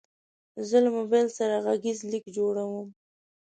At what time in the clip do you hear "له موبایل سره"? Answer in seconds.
0.83-1.55